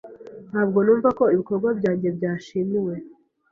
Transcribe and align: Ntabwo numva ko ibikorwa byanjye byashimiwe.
Ntabwo 0.49 0.77
numva 0.85 1.09
ko 1.17 1.23
ibikorwa 1.33 1.69
byanjye 1.79 2.07
byashimiwe. 2.17 2.93